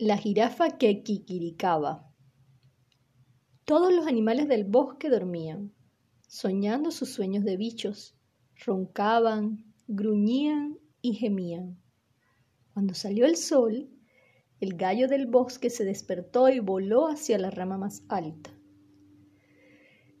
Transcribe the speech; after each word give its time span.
La 0.00 0.16
jirafa 0.16 0.76
que 0.76 1.04
quiquiricaba. 1.04 2.12
Todos 3.64 3.94
los 3.94 4.08
animales 4.08 4.48
del 4.48 4.64
bosque 4.64 5.08
dormían, 5.08 5.72
soñando 6.26 6.90
sus 6.90 7.10
sueños 7.10 7.44
de 7.44 7.56
bichos, 7.56 8.16
roncaban, 8.66 9.72
gruñían 9.86 10.80
y 11.00 11.14
gemían. 11.14 11.80
Cuando 12.72 12.92
salió 12.94 13.24
el 13.24 13.36
sol, 13.36 13.88
el 14.58 14.74
gallo 14.74 15.06
del 15.06 15.28
bosque 15.28 15.70
se 15.70 15.84
despertó 15.84 16.48
y 16.48 16.58
voló 16.58 17.06
hacia 17.06 17.38
la 17.38 17.52
rama 17.52 17.78
más 17.78 18.02
alta. 18.08 18.50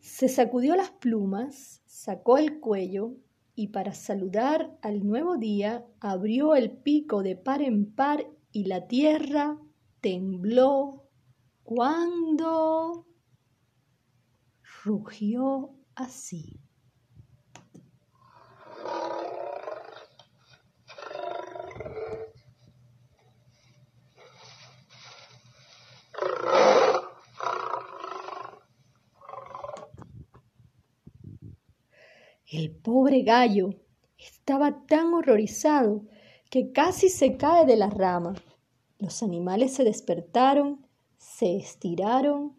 Se 0.00 0.28
sacudió 0.28 0.74
las 0.74 0.90
plumas, 0.90 1.80
sacó 1.86 2.38
el 2.38 2.58
cuello 2.58 3.14
y 3.54 3.68
para 3.68 3.94
saludar 3.94 4.76
al 4.82 5.06
nuevo 5.06 5.36
día 5.36 5.86
abrió 6.00 6.56
el 6.56 6.72
pico 6.72 7.22
de 7.22 7.36
par 7.36 7.62
en 7.62 7.94
par 7.94 8.26
y 8.52 8.64
la 8.64 8.86
tierra 8.86 9.58
tembló 10.00 11.08
cuando 11.62 13.06
rugió 14.84 15.74
así. 15.94 16.58
El 32.52 32.72
pobre 32.72 33.22
gallo 33.22 33.70
estaba 34.18 34.84
tan 34.86 35.14
horrorizado 35.14 36.02
que 36.50 36.72
casi 36.72 37.08
se 37.08 37.36
cae 37.36 37.64
de 37.64 37.76
la 37.76 37.88
rama. 37.88 38.34
Los 38.98 39.22
animales 39.22 39.72
se 39.72 39.84
despertaron, 39.84 40.86
se 41.16 41.56
estiraron 41.56 42.56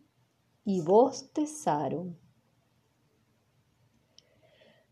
y 0.63 0.81
bostezaron. 0.81 2.17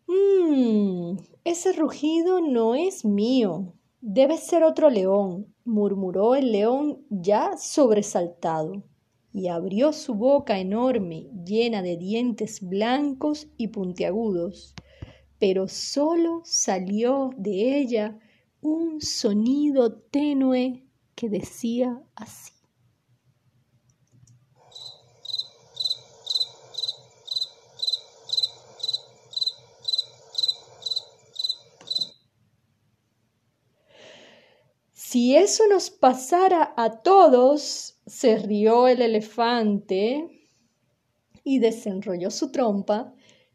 Mmm, 0.05 1.17
ese 1.43 1.73
rugido 1.73 2.41
no 2.41 2.75
es 2.75 3.05
mío. 3.05 3.73
Debe 4.01 4.37
ser 4.37 4.63
otro 4.63 4.89
león, 4.89 5.53
murmuró 5.63 6.35
el 6.35 6.51
león 6.51 7.05
ya 7.09 7.57
sobresaltado, 7.57 8.83
y 9.31 9.47
abrió 9.47 9.93
su 9.93 10.15
boca 10.15 10.59
enorme, 10.59 11.29
llena 11.45 11.81
de 11.81 11.97
dientes 11.97 12.61
blancos 12.61 13.47
y 13.57 13.67
puntiagudos 13.67 14.75
pero 15.39 15.69
solo 15.69 16.41
salió 16.43 17.31
de 17.37 17.79
ella 17.79 18.19
un 18.61 19.01
sonido 19.01 19.93
tenue 19.93 20.85
que 21.15 21.29
decía 21.29 22.01
así. 22.15 22.53
Si 34.93 35.35
eso 35.35 35.63
nos 35.67 35.89
pasara 35.89 36.73
a 36.77 37.01
todos, 37.01 37.99
se 38.05 38.37
rió 38.37 38.87
el 38.87 39.01
elefante 39.01 40.47
y 41.43 41.59
desenrolló 41.59 42.29
su 42.29 42.51
trompa 42.51 43.13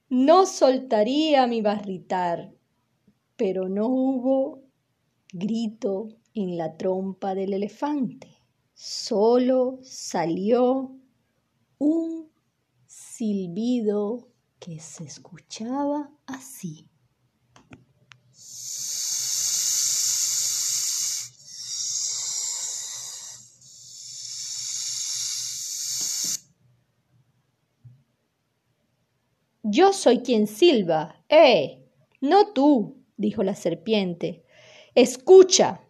no 0.08 0.46
soltaría 0.46 1.46
mi 1.46 1.62
barritar, 1.62 2.52
pero 3.36 3.68
no 3.68 3.86
hubo 3.89 4.62
grito 5.34 6.10
en 6.32 6.56
la 6.56 6.77
trompa 6.77 7.34
del 7.34 7.54
elefante, 7.54 8.28
solo 8.72 9.80
salió 9.82 10.96
un 11.78 12.30
silbido 12.86 14.28
que 14.60 14.78
se 14.78 15.02
escuchaba 15.02 16.12
así. 16.27 16.89
Yo 29.64 29.92
soy 29.92 30.20
quien 30.20 30.46
silba. 30.46 31.24
¡Eh! 31.28 31.83
No 32.20 32.52
tú, 32.52 33.02
dijo 33.17 33.42
la 33.42 33.56
serpiente. 33.56 34.44
Escucha. 34.94 35.80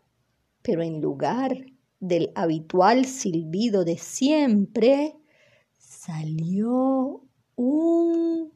Pero 0.63 0.83
en 0.83 1.01
lugar 1.01 1.67
del 2.01 2.33
habitual 2.35 3.05
silbido 3.05 3.85
de 3.85 3.99
siempre, 3.99 5.17
salió 5.79 7.23
un 7.55 8.53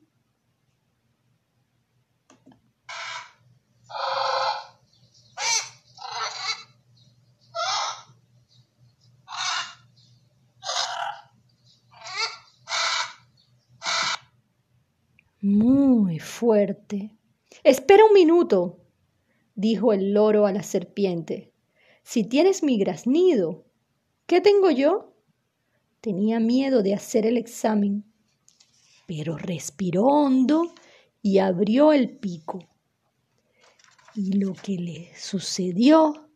muy 15.40 16.18
fuerte. 16.18 17.16
Espera 17.64 18.04
un 18.04 18.12
minuto, 18.12 18.78
dijo 19.58 19.92
el 19.92 20.14
loro 20.14 20.46
a 20.46 20.52
la 20.52 20.62
serpiente. 20.62 21.52
Si 22.04 22.22
tienes 22.22 22.62
mi 22.62 22.78
graznido, 22.78 23.64
¿qué 24.26 24.40
tengo 24.40 24.70
yo? 24.70 25.16
Tenía 26.00 26.38
miedo 26.38 26.84
de 26.84 26.94
hacer 26.94 27.26
el 27.26 27.36
examen, 27.36 28.04
pero 29.08 29.36
respiró 29.36 30.04
hondo 30.04 30.72
y 31.22 31.38
abrió 31.38 31.92
el 31.92 32.18
pico. 32.18 32.60
Y 34.14 34.34
lo 34.34 34.52
que 34.52 34.76
le 34.76 35.10
sucedió 35.16 36.30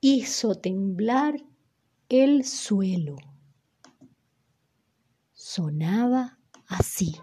hizo 0.00 0.56
temblar 0.56 1.36
el 2.08 2.44
suelo. 2.44 3.16
Sonaba 5.34 6.40
así. 6.66 7.14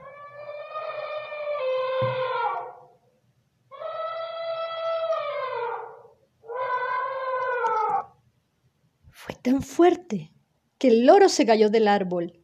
Tan 9.46 9.62
fuerte 9.62 10.34
que 10.80 10.88
el 10.88 11.06
loro 11.06 11.30
se 11.30 11.46
cayó 11.46 11.70
del 11.70 11.88
árbol. 11.88 12.42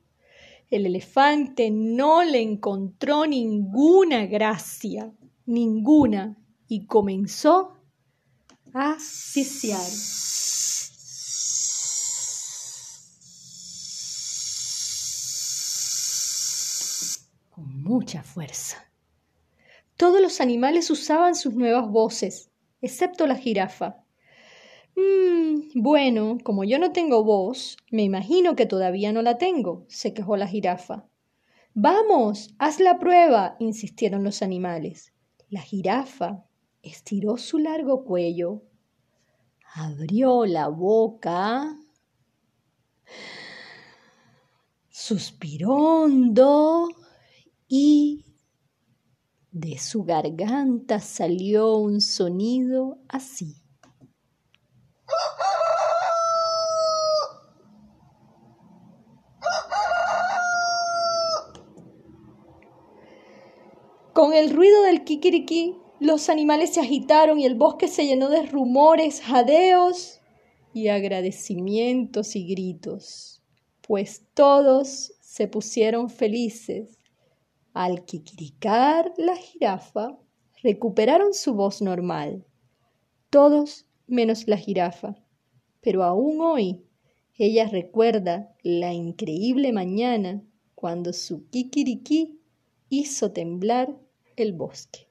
El 0.70 0.86
elefante 0.86 1.72
no 1.72 2.24
le 2.24 2.42
encontró 2.42 3.26
ninguna 3.26 4.28
gracia, 4.28 5.12
ninguna, 5.48 6.38
y 6.68 6.86
comenzó 6.86 7.76
a 8.72 9.00
sisear. 9.00 9.82
Con 17.50 17.82
mucha 17.82 18.22
fuerza. 18.22 18.78
Todos 19.98 20.22
los 20.22 20.40
animales 20.40 20.92
usaban 20.92 21.34
sus 21.34 21.56
nuevas 21.56 21.90
voces, 21.90 22.52
excepto 22.80 23.26
la 23.26 23.38
jirafa. 23.38 24.06
Mm, 25.02 25.82
bueno, 25.82 26.38
como 26.44 26.64
yo 26.64 26.78
no 26.80 26.92
tengo 26.92 27.24
voz, 27.24 27.78
me 27.92 28.04
imagino 28.04 28.56
que 28.56 28.66
todavía 28.66 29.14
no 29.14 29.22
la 29.22 29.38
tengo, 29.38 29.86
se 29.88 30.14
quejó 30.14 30.38
la 30.38 30.48
jirafa. 30.48 31.08
Vamos, 31.74 32.54
haz 32.60 32.80
la 32.80 33.00
prueba, 33.00 33.56
insistieron 33.60 34.24
los 34.24 34.42
animales. 34.42 35.14
La 35.50 35.62
jirafa 35.62 36.46
estiró 36.82 37.38
su 37.38 37.60
largo 37.60 38.04
cuello, 38.04 38.64
abrió 39.74 40.46
la 40.46 40.68
boca, 40.68 41.78
suspiró 44.90 45.74
hondo 45.76 46.90
y 47.68 48.26
de 49.52 49.78
su 49.78 50.04
garganta 50.04 51.00
salió 51.00 51.78
un 51.78 52.02
sonido 52.02 53.00
así. 53.08 53.62
Con 64.22 64.34
el 64.36 64.52
ruido 64.52 64.84
del 64.84 65.04
kikiriki, 65.04 65.78
los 66.00 66.30
animales 66.30 66.76
se 66.76 66.80
agitaron 66.80 67.40
y 67.40 67.46
el 67.48 67.56
bosque 67.56 67.88
se 67.88 68.06
llenó 68.06 68.30
de 68.30 68.44
rumores, 68.44 69.20
jadeos 69.20 70.22
y 70.76 70.90
agradecimientos 70.90 72.36
y 72.36 72.46
gritos, 72.46 73.42
pues 73.82 74.28
todos 74.36 75.16
se 75.22 75.48
pusieron 75.48 76.12
felices. 76.12 77.00
Al 77.74 78.06
kikiricar 78.06 79.12
la 79.18 79.36
jirafa, 79.36 80.20
recuperaron 80.62 81.34
su 81.34 81.56
voz 81.56 81.82
normal. 81.82 82.46
Todos 83.32 83.88
menos 84.06 84.48
la 84.48 84.58
jirafa. 84.58 85.16
Pero 85.82 86.04
aún 86.04 86.42
hoy 86.42 86.86
Ella 87.40 87.68
recuerda 87.68 88.56
la 88.62 88.94
increíble 88.94 89.74
mañana 89.74 90.44
cuando 90.76 91.12
su 91.12 91.50
kikiriki 91.50 92.40
hizo 92.88 93.32
temblar 93.32 93.98
el 94.42 94.54
bosque. 94.54 95.11